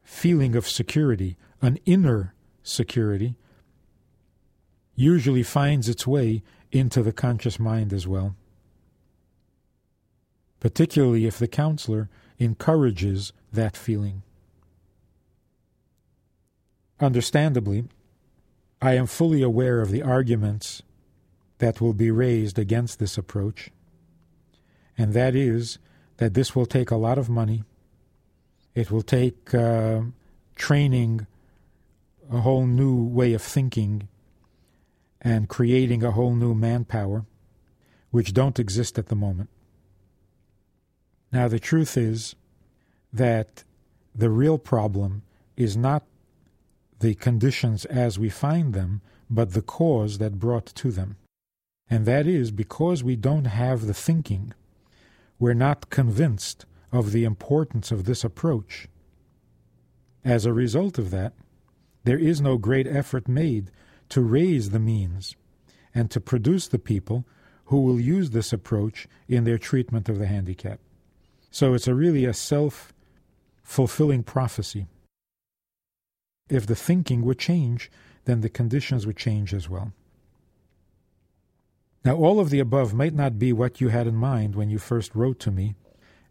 feeling 0.04 0.56
of 0.56 0.68
security, 0.68 1.38
an 1.62 1.78
inner 1.86 2.34
security, 2.64 3.36
usually 4.96 5.44
finds 5.44 5.90
its 5.90 6.06
way 6.06 6.44
into 6.72 7.04
the 7.04 7.14
conscious 7.14 7.60
mind 7.60 7.94
as 7.94 8.08
well 8.08 8.36
particularly 10.64 11.26
if 11.26 11.38
the 11.38 11.48
counselor 11.48 12.10
encourages 12.40 13.34
that 13.52 13.76
feeling. 13.76 14.24
Understandably, 17.02 17.84
I 18.82 18.94
am 18.94 19.06
fully 19.06 19.42
aware 19.42 19.82
of 19.82 19.92
the 19.92 20.02
arguments 20.02 20.82
that 21.58 21.82
will 21.82 21.94
be 21.94 22.12
raised 22.12 22.58
against 22.58 22.98
this 22.98 23.18
approach, 23.18 23.72
and 24.98 25.12
that 25.12 25.36
is 25.36 25.80
that 26.16 26.34
this 26.34 26.56
will 26.56 26.66
take 26.66 26.92
a 26.92 26.96
lot 26.96 27.18
of 27.18 27.28
money. 27.28 27.66
It 28.74 28.90
will 28.90 29.02
take 29.02 29.54
uh, 29.54 30.04
training 30.56 31.28
a 32.32 32.40
whole 32.40 32.66
new 32.66 33.04
way 33.04 33.34
of 33.34 33.42
thinking 33.42 34.08
and 35.24 35.50
creating 35.50 36.04
a 36.04 36.12
whole 36.12 36.36
new 36.36 36.54
manpower, 36.54 37.26
which 38.12 38.34
don't 38.34 38.60
exist 38.60 39.00
at 39.00 39.08
the 39.08 39.16
moment. 39.16 39.50
Now, 41.32 41.48
the 41.48 41.60
truth 41.60 41.98
is 41.98 42.36
that 43.12 43.64
the 44.14 44.30
real 44.30 44.58
problem 44.58 45.24
is 45.56 45.78
not 45.78 46.04
the 47.00 47.16
conditions 47.16 47.86
as 47.86 48.20
we 48.20 48.30
find 48.30 48.74
them, 48.74 49.02
but 49.30 49.54
the 49.54 49.62
cause 49.62 50.20
that 50.20 50.40
brought 50.40 50.68
to 50.68 50.92
them. 50.92 51.18
And 51.90 52.06
that 52.06 52.28
is 52.28 52.52
because 52.52 53.04
we 53.04 53.16
don't 53.16 53.46
have 53.46 53.88
the 53.88 53.94
thinking, 53.94 54.54
we're 55.40 55.54
not 55.54 55.90
convinced 55.90 56.66
of 56.92 57.12
the 57.12 57.24
importance 57.24 57.92
of 57.92 58.06
this 58.06 58.24
approach. 58.24 58.88
As 60.24 60.46
a 60.46 60.54
result 60.54 60.98
of 60.98 61.12
that, 61.12 61.34
there 62.04 62.20
is 62.20 62.40
no 62.40 62.58
great 62.58 62.88
effort 62.88 63.28
made 63.28 63.72
to 64.14 64.22
raise 64.22 64.70
the 64.70 64.80
means 64.80 65.36
and 65.96 66.12
to 66.12 66.22
produce 66.22 66.68
the 66.68 66.78
people 66.78 67.26
who 67.66 67.82
will 67.82 68.00
use 68.00 68.30
this 68.30 68.54
approach 68.54 69.08
in 69.28 69.44
their 69.44 69.58
treatment 69.58 70.08
of 70.08 70.20
the 70.20 70.28
handicap. 70.28 70.80
So 71.50 71.74
it's 71.74 71.88
a 71.88 71.96
really 71.96 72.24
a 72.26 72.34
self 72.34 72.94
fulfilling 73.64 74.22
prophecy. 74.22 74.86
If 76.48 76.68
the 76.68 76.76
thinking 76.76 77.24
would 77.24 77.40
change, 77.40 77.90
then 78.26 78.42
the 78.42 78.50
conditions 78.50 79.08
would 79.08 79.18
change 79.18 79.52
as 79.52 79.68
well. 79.68 79.94
Now, 82.06 82.16
all 82.16 82.40
of 82.40 82.52
the 82.52 82.60
above 82.60 82.94
might 82.94 83.16
not 83.16 83.40
be 83.40 83.52
what 83.52 83.82
you 83.82 83.88
had 83.88 84.06
in 84.06 84.16
mind 84.16 84.54
when 84.54 84.70
you 84.70 84.78
first 84.78 85.16
wrote 85.16 85.40
to 85.40 85.50
me, 85.50 85.74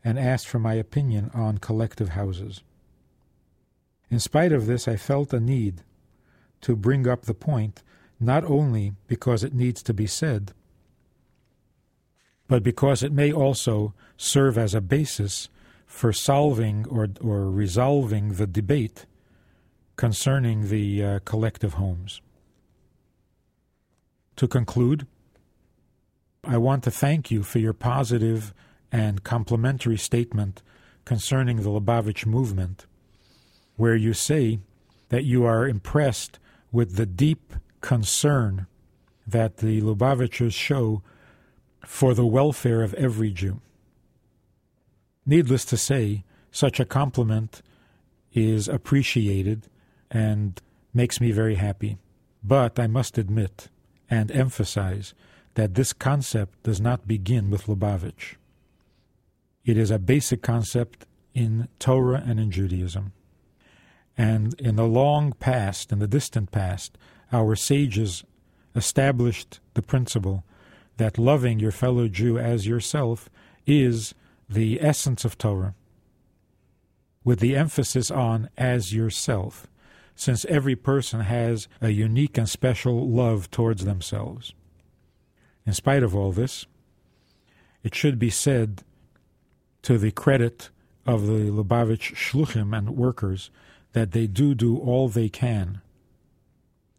and 0.05 0.21
asked 0.21 0.47
for 0.47 0.61
my 0.61 0.75
opinion 0.75 1.33
on 1.35 1.59
collective 1.59 2.11
houses. 2.11 2.63
In 4.09 4.21
spite 4.21 4.53
of 4.53 4.67
this, 4.67 4.87
I 4.87 4.95
felt 4.95 5.33
a 5.33 5.41
need 5.41 5.83
to 6.63 6.77
bring 6.77 7.07
up 7.07 7.23
the 7.23 7.35
point, 7.35 7.83
not 8.19 8.45
only 8.45 8.95
because 9.07 9.45
it 9.45 9.55
needs 9.55 9.83
to 9.83 9.95
be 9.95 10.07
said, 10.07 10.53
but 12.49 12.63
because 12.63 13.03
it 13.03 13.13
may 13.13 13.33
also 13.33 13.95
serve 14.17 14.59
as 14.59 14.75
a 14.75 14.81
basis 14.81 15.49
for 15.87 16.13
solving 16.13 16.87
or, 16.89 17.09
or 17.21 17.51
resolving 17.51 18.35
the 18.35 18.47
debate 18.47 19.07
concerning 19.97 20.69
the 20.69 21.05
uh, 21.05 21.19
collective 21.25 21.75
homes. 21.75 22.21
To 24.37 24.49
conclude, 24.49 25.07
I 26.45 26.57
want 26.57 26.83
to 26.85 26.91
thank 26.91 27.31
you 27.31 27.43
for 27.43 27.59
your 27.59 27.73
positive 27.73 28.53
and 28.91 29.23
complimentary 29.23 29.97
statement 29.97 30.63
concerning 31.05 31.59
the 31.59 31.71
Lubavitch 31.71 32.27
movement, 32.27 32.87
where 33.77 33.95
you 33.97 34.13
say 34.13 34.59
that 35.11 35.25
you 35.25 35.45
are 35.45 35.69
impressed 35.69 36.39
with 36.73 36.97
the 36.97 37.07
deep 37.07 37.53
concern 37.81 38.67
that 39.27 39.59
the 39.59 39.81
Lubavitchers 39.81 40.55
show 40.55 41.03
for 41.87 42.15
the 42.15 42.27
welfare 42.27 42.83
of 42.83 42.95
every 42.95 43.31
Jew. 43.31 43.61
Needless 45.25 45.65
to 45.67 45.77
say, 45.77 46.25
such 46.51 46.81
a 46.81 46.85
compliment 46.85 47.63
is 48.33 48.67
appreciated 48.69 49.69
and 50.11 50.61
makes 50.93 51.21
me 51.21 51.31
very 51.31 51.57
happy. 51.57 51.99
But 52.43 52.79
I 52.79 52.87
must 52.87 53.19
admit 53.19 53.69
and 54.11 54.31
emphasize 54.31 55.15
that 55.55 55.75
this 55.75 55.93
concept 55.93 56.63
does 56.63 56.81
not 56.81 57.07
begin 57.07 57.51
with 57.51 57.67
Lubavitch. 57.67 58.37
It 59.65 59.77
is 59.77 59.91
a 59.91 59.99
basic 59.99 60.43
concept 60.43 61.07
in 61.35 61.69
Torah 61.79 62.23
and 62.27 62.41
in 62.41 62.51
Judaism. 62.51 63.13
And 64.17 64.55
in 64.61 64.77
the 64.77 64.87
long 64.87 65.33
past, 65.33 65.93
in 65.93 65.99
the 65.99 66.07
distant 66.07 66.51
past, 66.51 66.99
our 67.33 67.57
sages 67.57 68.25
established 68.75 69.61
the 69.75 69.83
principle 69.83 70.45
that 70.99 71.19
loving 71.19 71.59
your 71.59 71.73
fellow 71.73 72.09
Jew 72.09 72.39
as 72.39 72.67
yourself 72.67 73.31
is 73.67 74.15
the 74.49 74.83
essence 74.83 75.25
of 75.25 75.39
Torah, 75.39 75.75
with 77.25 77.41
the 77.41 77.57
emphasis 77.57 78.11
on 78.11 78.51
as 78.59 78.95
yourself, 78.95 79.67
since 80.15 80.45
every 80.47 80.77
person 80.77 81.21
has 81.21 81.69
a 81.81 81.89
unique 81.89 82.37
and 82.37 82.49
special 82.49 83.09
love 83.09 83.51
towards 83.51 83.85
themselves. 83.85 84.53
In 85.65 85.73
spite 85.73 86.03
of 86.03 86.15
all 86.15 86.33
this, 86.33 86.67
it 87.83 87.95
should 87.95 88.19
be 88.19 88.31
said 88.31 88.83
to 89.83 89.97
the 89.99 90.11
credit 90.11 90.71
of 91.07 91.27
the 91.27 91.51
Lubavitch 91.51 92.15
shluchim 92.15 92.77
and 92.77 92.91
workers 92.91 93.51
that 93.93 94.13
they 94.13 94.27
do 94.27 94.55
do 94.55 94.79
all 94.79 95.09
they 95.09 95.29
can 95.29 95.81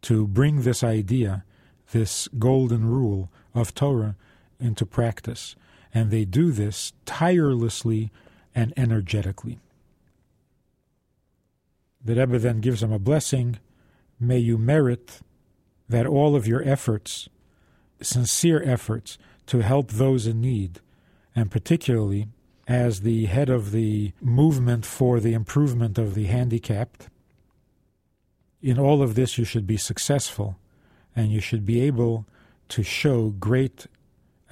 to 0.04 0.28
bring 0.28 0.62
this 0.62 0.84
idea, 0.84 1.44
this 1.92 2.28
golden 2.40 2.86
rule 2.86 3.32
of 3.54 3.74
Torah, 3.74 4.16
into 4.60 4.86
practice. 4.86 5.56
And 5.94 6.12
they 6.12 6.26
do 6.26 6.52
this 6.52 6.94
tirelessly 7.06 8.12
and 8.54 8.74
energetically. 8.76 9.60
The 12.04 12.16
Rebbe 12.16 12.40
then 12.40 12.60
gives 12.60 12.82
them 12.82 12.92
a 12.92 13.00
blessing. 13.00 13.60
May 14.20 14.40
you 14.40 14.58
merit 14.58 15.22
that 15.88 16.06
all 16.06 16.36
of 16.36 16.48
your 16.48 16.62
efforts, 16.68 17.30
sincere 18.02 18.62
efforts, 18.63 19.17
to 19.48 19.60
help 19.60 19.91
those 19.91 20.28
in 20.28 20.41
need, 20.41 20.80
and 21.36 21.52
particularly 21.52 22.28
as 22.67 23.02
the 23.02 23.26
head 23.26 23.49
of 23.49 23.71
the 23.71 24.13
movement 24.21 24.86
for 24.86 25.19
the 25.19 25.34
improvement 25.34 25.97
of 25.97 26.15
the 26.15 26.26
handicapped. 26.26 27.10
In 28.62 28.80
all 28.80 29.02
of 29.02 29.15
this, 29.15 29.38
you 29.38 29.43
should 29.43 29.67
be 29.67 29.78
successful 29.78 30.58
and 31.15 31.32
you 31.32 31.41
should 31.41 31.65
be 31.65 31.82
able 31.82 32.26
to 32.69 32.84
show 32.84 33.30
great 33.30 33.88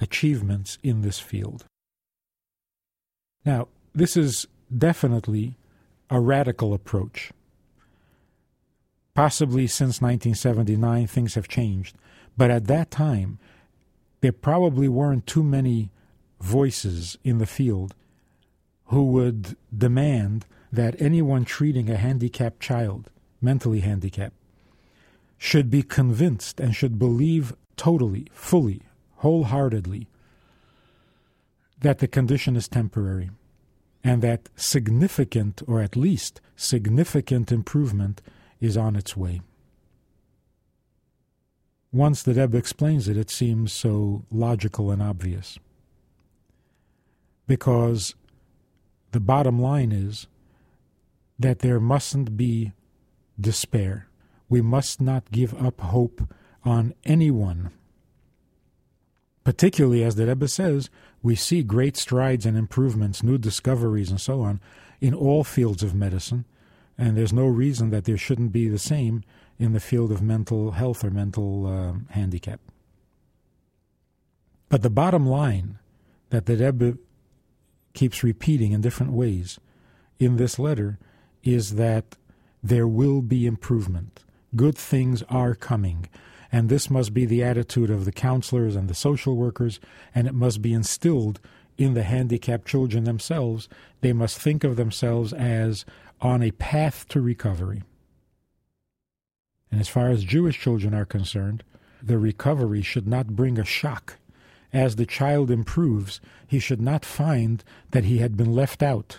achievements 0.00 0.78
in 0.82 1.00
this 1.00 1.18
field. 1.18 1.64
Now, 3.44 3.68
this 3.94 4.16
is 4.16 4.46
definitely 4.76 5.56
a 6.10 6.20
radical 6.20 6.74
approach. 6.74 7.32
Possibly 9.14 9.66
since 9.66 10.00
1979, 10.00 11.06
things 11.06 11.34
have 11.34 11.48
changed. 11.48 11.96
But 12.36 12.50
at 12.50 12.66
that 12.66 12.90
time, 12.90 13.38
there 14.20 14.32
probably 14.32 14.88
weren't 14.88 15.26
too 15.26 15.42
many 15.42 15.90
voices 16.40 17.18
in 17.24 17.38
the 17.38 17.46
field 17.46 17.94
who 18.92 19.06
would 19.06 19.56
demand 19.74 20.44
that 20.70 21.00
anyone 21.00 21.46
treating 21.46 21.88
a 21.88 21.96
handicapped 21.96 22.60
child, 22.60 23.08
mentally 23.40 23.80
handicapped, 23.80 24.36
should 25.38 25.70
be 25.70 25.82
convinced 25.82 26.60
and 26.60 26.76
should 26.76 26.98
believe 26.98 27.54
totally, 27.78 28.26
fully, 28.32 28.82
wholeheartedly 29.16 30.06
that 31.80 32.00
the 32.00 32.06
condition 32.06 32.54
is 32.54 32.68
temporary 32.68 33.30
and 34.04 34.20
that 34.20 34.50
significant, 34.56 35.62
or 35.66 35.80
at 35.80 35.96
least 35.96 36.42
significant 36.54 37.50
improvement 37.50 38.20
is 38.60 38.76
on 38.76 38.94
its 38.94 39.16
way. 39.16 39.40
Once 41.90 42.22
the 42.22 42.34
Rebbe 42.34 42.58
explains 42.58 43.08
it, 43.08 43.16
it 43.16 43.30
seems 43.30 43.72
so 43.72 44.26
logical 44.30 44.90
and 44.90 45.02
obvious. 45.02 45.58
Because 47.46 48.14
the 49.12 49.20
bottom 49.20 49.60
line 49.60 49.92
is 49.92 50.26
that 51.38 51.60
there 51.60 51.80
mustn't 51.80 52.36
be 52.36 52.72
despair. 53.40 54.08
We 54.48 54.60
must 54.60 55.00
not 55.00 55.30
give 55.30 55.54
up 55.60 55.80
hope 55.80 56.28
on 56.64 56.94
anyone. 57.04 57.70
Particularly, 59.44 60.04
as 60.04 60.14
the 60.14 60.26
Rebbe 60.26 60.46
says, 60.46 60.88
we 61.22 61.34
see 61.34 61.62
great 61.62 61.96
strides 61.96 62.46
and 62.46 62.56
improvements, 62.56 63.22
new 63.22 63.38
discoveries, 63.38 64.10
and 64.10 64.20
so 64.20 64.40
on 64.40 64.60
in 65.00 65.14
all 65.14 65.42
fields 65.42 65.82
of 65.82 65.94
medicine, 65.94 66.44
and 66.96 67.16
there's 67.16 67.32
no 67.32 67.46
reason 67.46 67.90
that 67.90 68.04
there 68.04 68.16
shouldn't 68.16 68.52
be 68.52 68.68
the 68.68 68.78
same 68.78 69.24
in 69.58 69.72
the 69.72 69.80
field 69.80 70.12
of 70.12 70.22
mental 70.22 70.72
health 70.72 71.02
or 71.02 71.10
mental 71.10 71.66
uh, 71.66 72.12
handicap. 72.12 72.60
But 74.68 74.82
the 74.82 74.90
bottom 74.90 75.26
line 75.26 75.78
that 76.30 76.46
the 76.46 76.56
Rebbe 76.56 76.98
keeps 77.92 78.22
repeating 78.22 78.72
in 78.72 78.80
different 78.80 79.12
ways 79.12 79.58
in 80.18 80.36
this 80.36 80.58
letter 80.58 80.98
is 81.42 81.74
that 81.74 82.16
there 82.62 82.86
will 82.86 83.22
be 83.22 83.46
improvement. 83.46 84.24
Good 84.54 84.76
things 84.76 85.22
are 85.28 85.54
coming. 85.54 86.08
And 86.50 86.68
this 86.68 86.90
must 86.90 87.14
be 87.14 87.24
the 87.24 87.42
attitude 87.42 87.90
of 87.90 88.04
the 88.04 88.12
counselors 88.12 88.76
and 88.76 88.88
the 88.88 88.94
social 88.94 89.36
workers, 89.36 89.80
and 90.14 90.28
it 90.28 90.34
must 90.34 90.60
be 90.60 90.74
instilled 90.74 91.40
in 91.78 91.94
the 91.94 92.02
handicapped 92.02 92.68
children 92.68 93.04
themselves. 93.04 93.68
They 94.02 94.12
must 94.12 94.38
think 94.38 94.62
of 94.62 94.76
themselves 94.76 95.32
as 95.32 95.86
on 96.20 96.42
a 96.42 96.50
path 96.52 97.08
to 97.08 97.20
recovery. 97.20 97.82
And 99.70 99.80
as 99.80 99.88
far 99.88 100.10
as 100.10 100.22
Jewish 100.22 100.60
children 100.60 100.92
are 100.92 101.06
concerned, 101.06 101.64
the 102.02 102.18
recovery 102.18 102.82
should 102.82 103.08
not 103.08 103.28
bring 103.28 103.58
a 103.58 103.64
shock 103.64 104.18
as 104.72 104.96
the 104.96 105.06
child 105.06 105.50
improves, 105.50 106.20
he 106.46 106.58
should 106.58 106.80
not 106.80 107.04
find 107.04 107.62
that 107.90 108.04
he 108.04 108.18
had 108.18 108.36
been 108.36 108.52
left 108.52 108.82
out, 108.82 109.18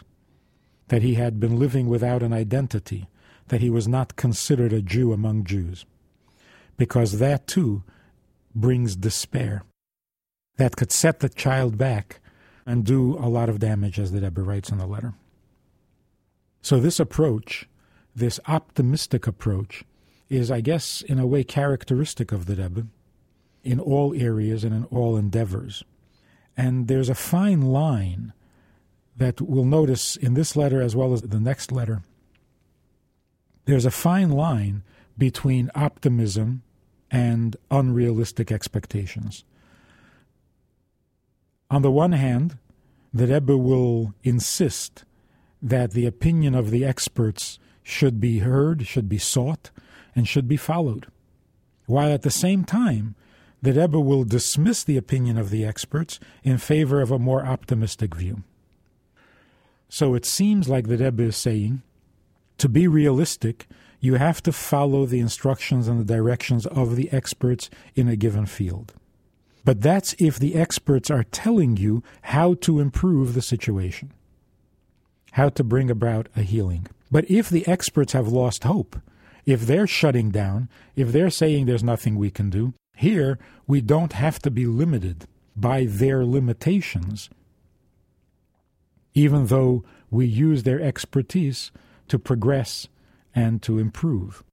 that 0.88 1.04
he 1.04 1.14
had 1.14 1.40
been 1.40 1.60
living 1.60 1.88
without 1.88 2.24
an 2.24 2.34
identity, 2.34 3.08
that 3.50 3.62
he 3.62 3.70
was 3.70 3.88
not 3.88 4.16
considered 4.16 4.74
a 4.74 4.82
Jew 4.82 5.14
among 5.14 5.44
Jews. 5.44 5.86
Because 6.78 7.20
that 7.20 7.46
too 7.46 7.84
brings 8.56 8.96
despair. 8.96 9.64
That 10.58 10.76
could 10.76 10.92
set 10.92 11.20
the 11.20 11.30
child 11.30 11.78
back 11.78 12.20
and 12.66 12.84
do 12.86 13.18
a 13.18 13.30
lot 13.30 13.50
of 13.50 13.60
damage, 13.60 14.00
as 14.00 14.12
the 14.12 14.22
Rebbe 14.22 14.42
writes 14.42 14.70
in 14.70 14.78
the 14.78 14.88
letter. 14.88 15.14
So, 16.62 16.80
this 16.80 17.00
approach, 17.00 17.68
this 18.16 18.40
optimistic 18.48 19.28
approach, 19.28 19.84
is, 20.30 20.50
I 20.50 20.62
guess, 20.62 21.02
in 21.02 21.20
a 21.20 21.28
way 21.28 21.44
characteristic 21.44 22.32
of 22.32 22.46
the 22.46 22.56
Rebbe 22.56 22.88
in 23.64 23.80
all 23.80 24.14
areas 24.14 24.64
and 24.64 24.74
in 24.74 24.86
all 24.86 25.16
endeavors. 25.18 25.84
And 26.56 26.88
there's 26.88 27.10
a 27.10 27.16
fine 27.16 27.62
line 27.62 28.34
that 29.18 29.42
we'll 29.42 29.66
notice 29.66 30.16
in 30.16 30.34
this 30.34 30.56
letter 30.56 30.82
as 30.82 30.96
well 30.96 31.14
as 31.14 31.22
the 31.22 31.40
next 31.40 31.72
letter. 31.72 32.02
There's 33.66 33.86
a 33.86 33.92
fine 33.92 34.30
line 34.30 34.84
between 35.18 35.72
optimism 35.76 36.64
and 37.10 37.56
unrealistic 37.70 38.52
expectations. 38.52 39.44
On 41.70 41.82
the 41.82 41.92
one 41.92 42.12
hand, 42.12 42.58
the 43.14 43.28
Rebbe 43.28 43.56
will 43.56 44.14
insist 44.24 45.06
that 45.62 45.92
the 45.92 46.06
opinion 46.06 46.56
of 46.56 46.72
the 46.72 46.84
experts 46.84 47.60
should 47.84 48.20
be 48.20 48.40
heard, 48.40 48.86
should 48.88 49.08
be 49.08 49.18
sought, 49.18 49.70
and 50.16 50.28
should 50.28 50.48
be 50.48 50.58
followed, 50.58 51.08
while 51.86 52.12
at 52.12 52.24
the 52.24 52.32
same 52.32 52.64
time 52.64 53.16
the 53.64 53.72
Rebbe 53.72 54.00
will 54.00 54.26
dismiss 54.26 54.84
the 54.84 54.98
opinion 54.98 55.38
of 55.38 55.50
the 55.50 55.66
experts 55.66 56.20
in 56.44 56.58
favor 56.58 57.02
of 57.02 57.12
a 57.12 57.18
more 57.18 57.46
optimistic 57.46 58.14
view. 58.14 58.44
So 59.88 60.16
it 60.16 60.26
seems 60.26 60.68
like 60.68 60.88
the 60.88 60.98
Rebbe 60.98 61.24
is 61.24 61.38
saying 61.38 61.82
to 62.58 62.68
be 62.68 62.90
realistic, 62.90 63.68
you 64.02 64.16
have 64.16 64.44
to 64.44 64.52
follow 64.52 65.06
the 65.06 65.22
instructions 65.22 65.88
and 65.88 65.98
the 65.98 66.14
directions 66.14 66.66
of 66.68 66.98
the 66.98 67.10
experts 67.14 67.70
in 67.96 68.10
a 68.10 68.18
given 68.18 68.46
field. 68.46 68.94
But 69.64 69.82
that's 69.82 70.14
if 70.20 70.38
the 70.38 70.56
experts 70.56 71.10
are 71.10 71.24
telling 71.24 71.78
you 71.78 72.04
how 72.24 72.56
to 72.56 72.82
improve 72.82 73.34
the 73.34 73.42
situation, 73.42 74.12
how 75.32 75.48
to 75.48 75.64
bring 75.64 75.90
about 75.90 76.28
a 76.36 76.42
healing. 76.42 76.88
But 77.10 77.32
if 77.32 77.50
the 77.50 77.66
experts 77.66 78.12
have 78.12 78.28
lost 78.28 78.66
hope, 78.66 78.98
if 79.46 79.62
they're 79.62 79.88
shutting 79.88 80.32
down, 80.32 80.68
if 80.98 81.14
they're 81.14 81.30
saying 81.30 81.66
there's 81.66 81.84
nothing 81.84 82.18
we 82.18 82.30
can 82.30 82.50
do, 82.50 82.74
here 82.96 83.40
we 83.68 83.82
don't 83.82 84.14
have 84.14 84.40
to 84.40 84.52
be 84.52 84.66
limited 84.66 85.26
by 85.56 85.86
their 85.86 86.26
limitations, 86.26 87.30
even 89.14 89.48
though 89.48 89.84
we 90.10 90.26
use 90.26 90.64
their 90.64 90.82
expertise 90.82 91.72
to 92.08 92.20
progress 92.20 92.88
and 93.34 93.62
to 93.62 93.80
improve. 93.80 94.44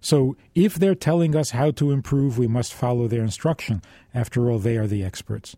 So, 0.00 0.36
if 0.54 0.74
they're 0.74 0.94
telling 0.94 1.34
us 1.34 1.50
how 1.50 1.70
to 1.72 1.90
improve, 1.90 2.36
we 2.36 2.46
must 2.46 2.74
follow 2.74 3.08
their 3.08 3.22
instruction. 3.22 3.80
After 4.12 4.50
all, 4.50 4.58
they 4.58 4.76
are 4.76 4.86
the 4.86 5.02
experts. 5.02 5.56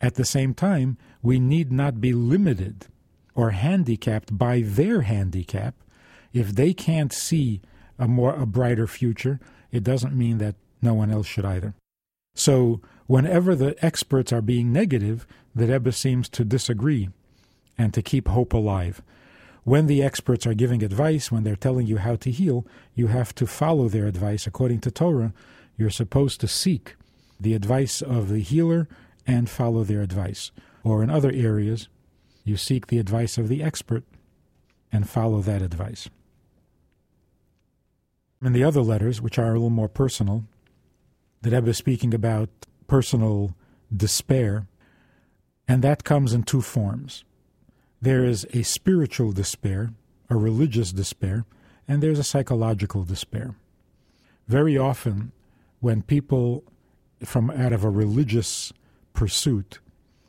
At 0.00 0.14
the 0.14 0.24
same 0.24 0.54
time, 0.54 0.96
we 1.22 1.40
need 1.40 1.72
not 1.72 2.00
be 2.00 2.12
limited 2.12 2.86
or 3.34 3.50
handicapped 3.50 4.36
by 4.38 4.62
their 4.64 5.00
handicap. 5.00 5.74
If 6.32 6.54
they 6.54 6.72
can't 6.72 7.12
see 7.12 7.60
a 7.98 8.06
more 8.06 8.34
a 8.34 8.46
brighter 8.46 8.86
future, 8.86 9.40
it 9.72 9.82
doesn't 9.82 10.16
mean 10.16 10.38
that 10.38 10.54
no 10.80 10.94
one 10.94 11.10
else 11.10 11.26
should 11.26 11.44
either. 11.44 11.74
So, 12.34 12.80
whenever 13.06 13.54
the 13.54 13.76
experts 13.84 14.32
are 14.32 14.42
being 14.42 14.72
negative, 14.72 15.26
the 15.54 15.66
Rebbe 15.66 15.92
seems 15.92 16.28
to 16.30 16.44
disagree 16.44 17.08
and 17.76 17.92
to 17.94 18.02
keep 18.02 18.28
hope 18.28 18.52
alive. 18.52 19.02
When 19.64 19.86
the 19.86 20.02
experts 20.02 20.46
are 20.46 20.54
giving 20.54 20.82
advice, 20.82 21.30
when 21.30 21.44
they're 21.44 21.56
telling 21.56 21.86
you 21.86 21.98
how 21.98 22.16
to 22.16 22.30
heal, 22.30 22.66
you 22.94 23.08
have 23.08 23.34
to 23.34 23.46
follow 23.46 23.88
their 23.88 24.06
advice. 24.06 24.46
According 24.46 24.80
to 24.80 24.90
Torah, 24.90 25.34
you're 25.76 25.90
supposed 25.90 26.40
to 26.40 26.48
seek 26.48 26.96
the 27.40 27.54
advice 27.54 28.00
of 28.00 28.28
the 28.28 28.40
healer 28.40 28.88
and 29.26 29.50
follow 29.50 29.84
their 29.84 30.00
advice. 30.00 30.50
Or 30.82 31.02
in 31.02 31.10
other 31.10 31.30
areas, 31.30 31.88
you 32.44 32.56
seek 32.56 32.86
the 32.86 32.98
advice 32.98 33.36
of 33.36 33.48
the 33.48 33.62
expert 33.62 34.04
and 34.90 35.08
follow 35.08 35.42
that 35.42 35.60
advice. 35.60 36.08
In 38.42 38.52
the 38.52 38.64
other 38.64 38.80
letters, 38.80 39.20
which 39.20 39.38
are 39.38 39.50
a 39.50 39.54
little 39.54 39.70
more 39.70 39.88
personal, 39.88 40.44
the 41.42 41.50
Rebbe 41.50 41.70
is 41.70 41.76
speaking 41.76 42.14
about 42.14 42.48
personal 42.86 43.54
despair, 43.94 44.66
and 45.66 45.82
that 45.82 46.04
comes 46.04 46.32
in 46.32 46.42
two 46.42 46.62
forms. 46.62 47.24
There 48.00 48.24
is 48.24 48.46
a 48.52 48.62
spiritual 48.62 49.32
despair, 49.32 49.90
a 50.30 50.36
religious 50.36 50.92
despair, 50.92 51.44
and 51.86 52.02
there's 52.02 52.18
a 52.18 52.24
psychological 52.24 53.04
despair. 53.04 53.54
Very 54.46 54.76
often, 54.78 55.32
when 55.80 56.02
people 56.02 56.64
from 57.24 57.50
out 57.50 57.72
of 57.72 57.84
a 57.84 57.90
religious 57.90 58.72
pursuit 59.12 59.80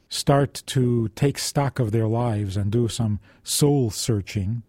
start 0.10 0.64
to 0.66 1.10
take 1.10 1.38
stock 1.38 1.78
of 1.80 1.92
their 1.92 2.08
lives 2.08 2.58
and 2.58 2.72
do 2.72 2.88
some 2.88 3.20
soul 3.44 3.92
searching 3.92 4.64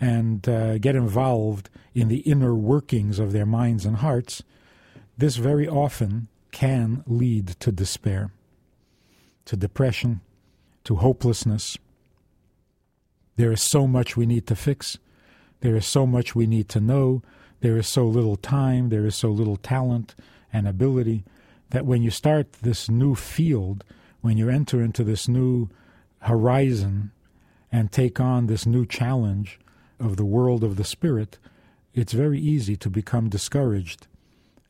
and 0.00 0.48
uh, 0.48 0.78
get 0.78 0.96
involved 0.96 1.68
in 1.94 2.08
the 2.08 2.20
inner 2.20 2.54
workings 2.54 3.18
of 3.18 3.32
their 3.32 3.46
minds 3.46 3.84
and 3.84 3.98
hearts, 3.98 4.42
this 5.22 5.36
very 5.36 5.68
often 5.68 6.26
can 6.50 7.04
lead 7.06 7.46
to 7.60 7.70
despair, 7.70 8.32
to 9.44 9.54
depression, 9.54 10.20
to 10.82 10.96
hopelessness, 10.96 11.78
there 13.36 13.52
is 13.52 13.62
so 13.62 13.86
much 13.86 14.16
we 14.16 14.26
need 14.26 14.48
to 14.48 14.56
fix. 14.56 14.98
There 15.60 15.76
is 15.76 15.86
so 15.86 16.08
much 16.08 16.34
we 16.34 16.48
need 16.48 16.68
to 16.70 16.80
know. 16.80 17.22
There 17.60 17.76
is 17.76 17.86
so 17.86 18.04
little 18.04 18.34
time. 18.34 18.88
There 18.88 19.06
is 19.06 19.14
so 19.14 19.30
little 19.30 19.56
talent 19.56 20.16
and 20.52 20.66
ability 20.66 21.22
that 21.70 21.86
when 21.86 22.02
you 22.02 22.10
start 22.10 22.54
this 22.54 22.90
new 22.90 23.14
field, 23.14 23.84
when 24.22 24.36
you 24.36 24.48
enter 24.48 24.82
into 24.82 25.04
this 25.04 25.28
new 25.28 25.68
horizon 26.22 27.12
and 27.70 27.92
take 27.92 28.18
on 28.18 28.48
this 28.48 28.66
new 28.66 28.84
challenge 28.84 29.60
of 30.00 30.16
the 30.16 30.24
world 30.24 30.64
of 30.64 30.74
the 30.74 30.84
spirit, 30.84 31.38
it's 31.94 32.12
very 32.12 32.40
easy 32.40 32.74
to 32.74 32.90
become 32.90 33.28
discouraged 33.28 34.08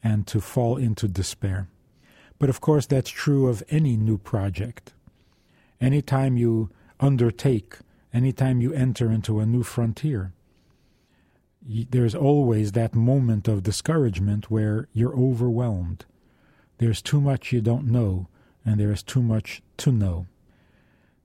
and 0.03 0.27
to 0.27 0.41
fall 0.41 0.77
into 0.77 1.09
despair. 1.09 1.69
But 2.39 2.49
of 2.49 2.61
course, 2.61 2.87
that's 2.87 3.11
true 3.11 3.49
of 3.49 3.63
any 3.69 3.97
new 3.97 4.19
project. 4.19 4.93
Anytime 5.81 6.37
you 6.37 6.71
undertake 7.01 7.79
anytime 8.13 8.61
you 8.61 8.73
enter 8.73 9.11
into 9.11 9.41
a 9.41 9.47
new 9.47 9.63
frontier, 9.63 10.33
there's 11.65 12.15
always 12.15 12.73
that 12.73 12.95
moment 12.95 13.49
of 13.49 13.63
discouragement 13.63 14.51
where 14.51 14.89
you're 14.93 15.17
overwhelmed. 15.17 16.05
There's 16.79 17.01
too 17.01 17.21
much 17.21 17.53
you 17.53 17.61
don't 17.61 17.87
know, 17.87 18.29
and 18.65 18.81
there's 18.81 19.03
too 19.03 19.23
much 19.23 19.63
to 19.79 19.93
know. 19.93 20.27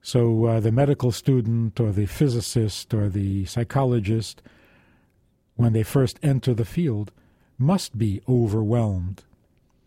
So 0.02 0.46
uh, 0.46 0.60
the 0.60 0.72
medical 0.72 1.12
student 1.12 1.80
or 1.80 1.92
the 1.92 2.06
physicist 2.06 2.94
or 2.94 3.10
the 3.10 3.46
psychologist, 3.46 4.42
when 5.56 5.74
they 5.74 5.84
first 5.84 6.20
enter 6.22 6.54
the 6.54 6.66
field, 6.66 7.12
must 7.58 7.98
be 7.98 8.22
overwhelmed 8.28 9.24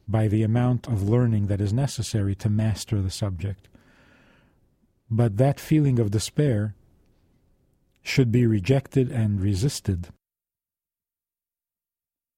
by 0.08 0.26
the 0.28 0.42
amount 0.42 0.88
of 0.88 1.08
learning 1.08 1.46
that 1.46 1.60
is 1.60 1.72
necessary 1.72 2.34
to 2.34 2.50
master 2.50 3.00
the 3.00 3.10
subject. 3.10 3.68
But 5.10 5.36
that 5.36 5.60
feeling 5.60 5.98
of 5.98 6.10
despair 6.10 6.74
should 8.02 8.32
be 8.32 8.46
rejected 8.46 9.10
and 9.10 9.40
resisted 9.40 10.08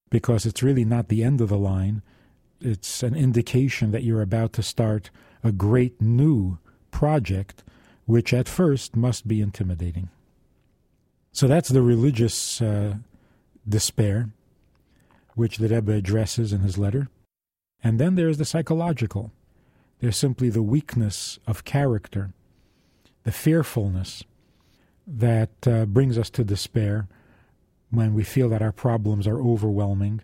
because 0.09 0.45
it's 0.45 0.61
really 0.61 0.85
not 0.85 1.07
the 1.07 1.23
end 1.23 1.41
of 1.41 1.49
the 1.49 1.57
line. 1.57 2.03
It's 2.61 3.01
an 3.01 3.15
indication 3.15 3.89
that 3.91 4.03
you're 4.03 4.21
about 4.21 4.53
to 4.53 4.63
start 4.63 5.09
a 5.43 5.51
great 5.51 5.99
new 5.99 6.59
project, 6.91 7.63
which 8.05 8.31
at 8.31 8.47
first 8.47 8.95
must 8.95 9.27
be 9.27 9.41
intimidating. 9.41 10.09
So 11.31 11.47
that's 11.47 11.69
the 11.69 11.81
religious 11.81 12.61
uh, 12.61 12.97
despair, 13.67 14.29
which 15.35 15.57
the 15.57 15.67
Rebbe 15.67 15.91
addresses 15.91 16.53
in 16.53 16.61
his 16.61 16.77
letter. 16.77 17.09
And 17.83 17.99
then 17.99 18.15
there's 18.15 18.37
the 18.37 18.45
psychological. 18.45 19.31
There's 19.99 20.17
simply 20.17 20.49
the 20.49 20.63
weakness 20.63 21.39
of 21.47 21.63
character, 21.63 22.33
the 23.23 23.31
fearfulness, 23.31 24.23
that 25.05 25.67
uh, 25.67 25.85
brings 25.85 26.17
us 26.17 26.29
to 26.31 26.43
despair 26.43 27.07
when 27.89 28.13
we 28.13 28.23
feel 28.23 28.49
that 28.49 28.61
our 28.61 28.71
problems 28.71 29.27
are 29.27 29.41
overwhelming, 29.41 30.21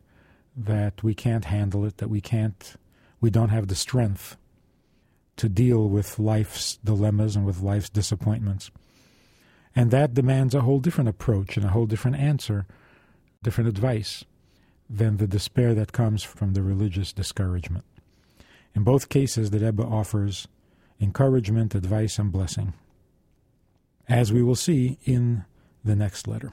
that 0.55 1.03
we 1.03 1.13
can't 1.13 1.45
handle 1.45 1.85
it, 1.85 1.97
that 1.97 2.09
we 2.09 2.21
can't, 2.21 2.75
we 3.21 3.29
don't 3.29 3.49
have 3.49 3.67
the 3.67 3.75
strength 3.75 4.37
to 5.37 5.47
deal 5.47 5.87
with 5.87 6.19
life's 6.19 6.77
dilemmas 6.83 7.35
and 7.35 7.45
with 7.45 7.61
life's 7.61 7.89
disappointments. 7.89 8.71
And 9.75 9.91
that 9.91 10.13
demands 10.13 10.55
a 10.55 10.61
whole 10.61 10.79
different 10.79 11.09
approach 11.09 11.55
and 11.55 11.65
a 11.65 11.69
whole 11.69 11.85
different 11.85 12.17
answer, 12.17 12.65
different 13.43 13.69
advice 13.69 14.25
than 14.89 15.17
the 15.17 15.27
despair 15.27 15.73
that 15.75 15.91
comes 15.91 16.23
from 16.23 16.53
the 16.53 16.63
religious 16.63 17.13
discouragement. 17.13 17.85
In 18.75 18.83
both 18.83 19.09
cases, 19.09 19.51
the 19.51 19.59
Rebbe 19.59 19.83
offers 19.83 20.47
encouragement, 20.99 21.75
advice, 21.75 22.17
and 22.17 22.31
blessing 22.31 22.73
as 24.09 24.33
we 24.33 24.41
will 24.41 24.55
see 24.55 24.97
in 25.05 25.45
the 25.85 25.95
next 25.95 26.27
letter. 26.27 26.51